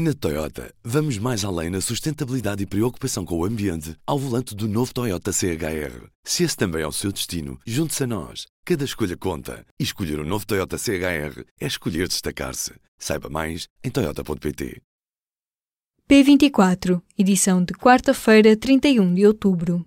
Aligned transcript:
Na 0.00 0.14
Toyota, 0.14 0.72
vamos 0.84 1.18
mais 1.18 1.44
além 1.44 1.70
na 1.70 1.80
sustentabilidade 1.80 2.62
e 2.62 2.66
preocupação 2.66 3.24
com 3.24 3.36
o 3.36 3.44
ambiente 3.44 3.96
ao 4.06 4.16
volante 4.16 4.54
do 4.54 4.68
novo 4.68 4.94
Toyota 4.94 5.32
CHR. 5.32 6.06
Se 6.22 6.44
esse 6.44 6.56
também 6.56 6.82
é 6.82 6.86
o 6.86 6.92
seu 6.92 7.10
destino, 7.10 7.58
junte-se 7.66 8.04
a 8.04 8.06
nós. 8.06 8.46
Cada 8.64 8.84
escolha 8.84 9.16
conta. 9.16 9.66
E 9.76 9.82
escolher 9.82 10.20
o 10.20 10.22
um 10.22 10.24
novo 10.24 10.46
Toyota 10.46 10.78
CHR 10.78 11.42
é 11.60 11.66
escolher 11.66 12.06
destacar-se. 12.06 12.74
Saiba 12.96 13.28
mais 13.28 13.66
em 13.82 13.90
Toyota.pt. 13.90 14.80
P24, 16.08 17.02
edição 17.18 17.64
de 17.64 17.72
quarta-feira, 17.72 18.56
31 18.56 19.12
de 19.12 19.26
outubro. 19.26 19.84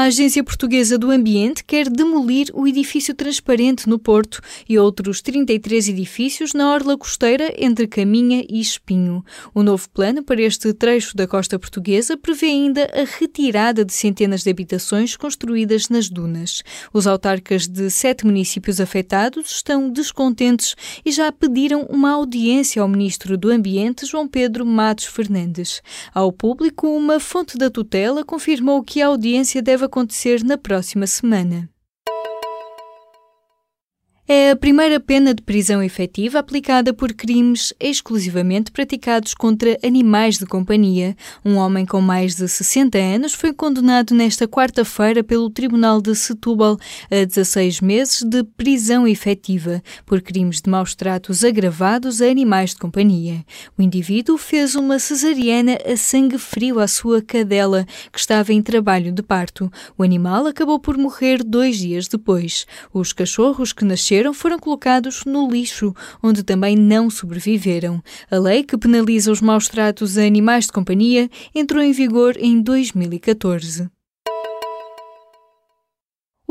A 0.00 0.04
Agência 0.04 0.42
Portuguesa 0.42 0.96
do 0.96 1.10
Ambiente 1.10 1.62
quer 1.62 1.90
demolir 1.90 2.50
o 2.54 2.66
edifício 2.66 3.14
transparente 3.14 3.86
no 3.86 3.98
Porto 3.98 4.40
e 4.66 4.78
outros 4.78 5.20
33 5.20 5.90
edifícios 5.90 6.54
na 6.54 6.72
orla 6.72 6.96
costeira 6.96 7.52
entre 7.58 7.86
Caminha 7.86 8.42
e 8.48 8.58
Espinho. 8.58 9.22
O 9.54 9.62
novo 9.62 9.90
plano 9.90 10.22
para 10.22 10.40
este 10.40 10.72
trecho 10.72 11.14
da 11.14 11.26
costa 11.26 11.58
portuguesa 11.58 12.16
prevê 12.16 12.46
ainda 12.46 12.90
a 12.94 13.04
retirada 13.18 13.84
de 13.84 13.92
centenas 13.92 14.42
de 14.42 14.48
habitações 14.48 15.18
construídas 15.18 15.90
nas 15.90 16.08
dunas. 16.08 16.62
Os 16.94 17.06
autarcas 17.06 17.68
de 17.68 17.90
sete 17.90 18.24
municípios 18.24 18.80
afetados 18.80 19.50
estão 19.50 19.90
descontentes 19.90 20.76
e 21.04 21.12
já 21.12 21.30
pediram 21.30 21.82
uma 21.90 22.12
audiência 22.12 22.80
ao 22.80 22.88
Ministro 22.88 23.36
do 23.36 23.50
Ambiente, 23.50 24.06
João 24.06 24.26
Pedro 24.26 24.64
Matos 24.64 25.04
Fernandes. 25.04 25.82
Ao 26.14 26.32
público, 26.32 26.88
uma 26.88 27.20
fonte 27.20 27.58
da 27.58 27.68
tutela 27.68 28.24
confirmou 28.24 28.82
que 28.82 29.02
a 29.02 29.08
audiência 29.08 29.60
deve 29.60 29.89
acontecer 29.90 30.44
na 30.44 30.56
próxima 30.56 31.06
semana. 31.06 31.68
É 34.32 34.52
a 34.52 34.56
primeira 34.56 35.00
pena 35.00 35.34
de 35.34 35.42
prisão 35.42 35.82
efetiva 35.82 36.38
aplicada 36.38 36.94
por 36.94 37.12
crimes 37.12 37.74
exclusivamente 37.80 38.70
praticados 38.70 39.34
contra 39.34 39.76
animais 39.84 40.38
de 40.38 40.46
companhia. 40.46 41.16
Um 41.44 41.56
homem 41.56 41.84
com 41.84 42.00
mais 42.00 42.36
de 42.36 42.46
60 42.46 42.96
anos 42.96 43.34
foi 43.34 43.52
condenado 43.52 44.14
nesta 44.14 44.46
quarta-feira 44.46 45.24
pelo 45.24 45.50
Tribunal 45.50 46.00
de 46.00 46.14
Setúbal 46.14 46.78
a 47.10 47.24
16 47.24 47.80
meses 47.80 48.22
de 48.22 48.44
prisão 48.44 49.04
efetiva 49.04 49.82
por 50.06 50.20
crimes 50.20 50.60
de 50.60 50.70
maus 50.70 50.94
tratos 50.94 51.42
agravados 51.42 52.22
a 52.22 52.26
animais 52.26 52.70
de 52.70 52.76
companhia. 52.76 53.44
O 53.76 53.82
indivíduo 53.82 54.38
fez 54.38 54.76
uma 54.76 55.00
cesariana 55.00 55.76
a 55.84 55.96
sangue 55.96 56.38
frio 56.38 56.78
à 56.78 56.86
sua 56.86 57.20
cadela, 57.20 57.84
que 58.12 58.20
estava 58.20 58.52
em 58.52 58.62
trabalho 58.62 59.10
de 59.10 59.24
parto. 59.24 59.68
O 59.98 60.04
animal 60.04 60.46
acabou 60.46 60.78
por 60.78 60.96
morrer 60.96 61.42
dois 61.42 61.78
dias 61.78 62.06
depois. 62.06 62.64
Os 62.94 63.12
cachorros 63.12 63.72
que 63.72 63.84
nasceram 63.84 64.19
foram 64.34 64.58
colocados 64.58 65.24
no 65.24 65.50
lixo, 65.50 65.94
onde 66.22 66.42
também 66.42 66.76
não 66.76 67.08
sobreviveram. 67.08 68.02
A 68.30 68.38
lei 68.38 68.62
que 68.62 68.76
penaliza 68.76 69.32
os 69.32 69.40
maus 69.40 69.68
tratos 69.68 70.18
a 70.18 70.22
animais 70.22 70.66
de 70.66 70.72
companhia 70.72 71.28
entrou 71.54 71.82
em 71.82 71.92
vigor 71.92 72.36
em 72.38 72.60
2014. 72.60 73.90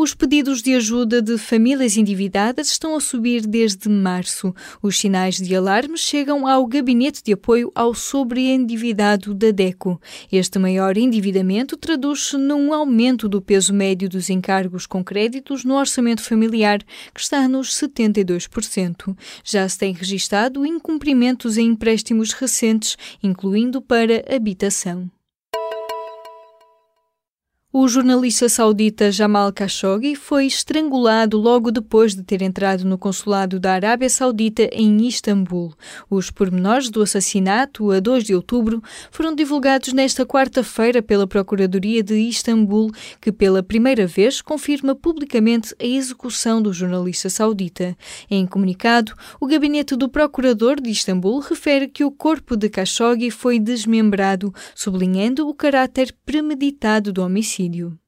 Os 0.01 0.13
pedidos 0.13 0.61
de 0.61 0.73
ajuda 0.75 1.21
de 1.21 1.37
famílias 1.37 1.97
endividadas 1.97 2.71
estão 2.71 2.95
a 2.95 3.01
subir 3.01 3.45
desde 3.45 3.89
março. 3.89 4.55
Os 4.81 4.97
sinais 4.97 5.35
de 5.35 5.53
alarme 5.53 5.97
chegam 5.97 6.47
ao 6.47 6.65
Gabinete 6.65 7.21
de 7.21 7.33
Apoio 7.33 7.69
ao 7.75 7.93
Sobreendividado 7.93 9.33
da 9.33 9.51
DECO. 9.51 9.99
Este 10.31 10.57
maior 10.57 10.95
endividamento 10.95 11.75
traduz-se 11.75 12.37
num 12.37 12.73
aumento 12.73 13.27
do 13.27 13.41
peso 13.41 13.73
médio 13.73 14.07
dos 14.07 14.29
encargos 14.29 14.85
com 14.85 15.03
créditos 15.03 15.65
no 15.65 15.75
orçamento 15.75 16.21
familiar, 16.21 16.81
que 17.13 17.19
está 17.19 17.45
nos 17.49 17.69
72%. 17.71 19.17
Já 19.43 19.67
se 19.67 19.77
tem 19.77 19.91
registado 19.91 20.65
incumprimentos 20.65 21.57
em 21.57 21.67
empréstimos 21.67 22.31
recentes, 22.31 22.95
incluindo 23.21 23.81
para 23.81 24.23
habitação. 24.33 25.11
O 27.71 27.87
jornalista 27.87 28.49
saudita 28.49 29.11
Jamal 29.11 29.53
Khashoggi 29.53 30.15
foi 30.15 30.47
estrangulado 30.47 31.37
logo 31.37 31.69
depois 31.69 32.15
de 32.15 32.23
ter 32.23 32.41
entrado 32.41 32.83
no 32.83 32.97
consulado 32.97 33.59
da 33.59 33.73
Arábia 33.73 34.09
Saudita 34.09 34.67
em 34.71 35.05
Istambul. 35.05 35.75
Os 36.09 36.31
pormenores 36.31 36.89
do 36.89 36.99
assassinato, 36.99 37.91
a 37.91 37.99
2 37.99 38.23
de 38.23 38.33
outubro, 38.33 38.81
foram 39.11 39.35
divulgados 39.35 39.93
nesta 39.93 40.25
quarta-feira 40.25 41.03
pela 41.03 41.27
Procuradoria 41.27 42.01
de 42.01 42.15
Istambul, 42.15 42.89
que 43.21 43.31
pela 43.31 43.61
primeira 43.61 44.07
vez 44.07 44.41
confirma 44.41 44.95
publicamente 44.95 45.75
a 45.79 45.85
execução 45.85 46.59
do 46.59 46.73
jornalista 46.73 47.29
saudita. 47.29 47.95
Em 48.31 48.47
comunicado, 48.47 49.13
o 49.39 49.45
gabinete 49.45 49.95
do 49.95 50.09
Procurador 50.09 50.81
de 50.81 50.89
Istambul 50.89 51.37
refere 51.37 51.87
que 51.87 52.03
o 52.03 52.09
corpo 52.09 52.57
de 52.57 52.67
Khashoggi 52.67 53.29
foi 53.29 53.59
desmembrado, 53.59 54.51
sublinhando 54.73 55.47
o 55.47 55.53
caráter 55.53 56.11
premeditado 56.25 57.13
do 57.13 57.21
homicídio 57.21 57.59
you. 57.73 57.99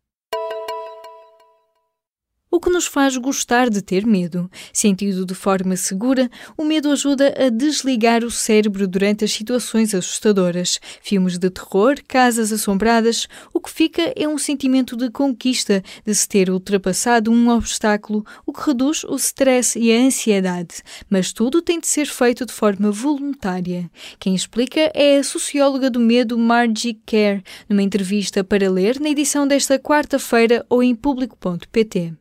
O 2.54 2.60
que 2.60 2.70
nos 2.70 2.86
faz 2.86 3.16
gostar 3.16 3.70
de 3.70 3.82
ter 3.82 4.06
medo. 4.06 4.52
Sentido 4.74 5.26
de 5.26 5.34
forma 5.34 5.78
segura, 5.78 6.30
o 6.58 6.66
medo 6.66 6.92
ajuda 6.92 7.34
a 7.40 7.48
desligar 7.48 8.26
o 8.26 8.30
cérebro 8.30 8.86
durante 8.90 9.24
as 9.24 9.32
situações 9.32 9.96
assustadoras. 9.96 10.78
Filmes 11.02 11.38
de 11.38 11.50
terror, 11.50 11.96
casas 12.06 12.52
assombradas, 12.52 13.26
o 13.54 13.62
que 13.62 13.72
fica 13.72 14.12
é 14.18 14.28
um 14.28 14.38
sentimento 14.38 14.98
de 14.98 15.10
conquista, 15.10 15.82
de 16.06 16.14
se 16.14 16.28
ter 16.28 16.50
ultrapassado 16.50 17.32
um 17.32 17.48
obstáculo, 17.48 18.26
o 18.46 18.52
que 18.52 18.68
reduz 18.68 19.06
o 19.06 19.16
stress 19.16 19.80
e 19.80 19.90
a 19.90 20.02
ansiedade. 20.02 20.84
Mas 21.10 21.32
tudo 21.32 21.62
tem 21.62 21.80
de 21.80 21.88
ser 21.88 22.08
feito 22.08 22.46
de 22.46 22.52
forma 22.52 22.92
voluntária. 22.92 23.90
Quem 24.20 24.36
explica 24.36 24.92
é 24.94 25.20
a 25.20 25.24
socióloga 25.24 25.90
do 25.90 26.02
medo 26.02 26.38
Margie 26.38 27.00
Kerr, 27.06 27.42
numa 27.70 27.82
entrevista 27.82 28.44
para 28.44 28.70
ler 28.70 29.00
na 29.00 29.08
edição 29.08 29.48
desta 29.48 29.80
quarta-feira 29.80 30.66
ou 30.70 30.84
em 30.84 30.94
público.pt. 30.94 32.21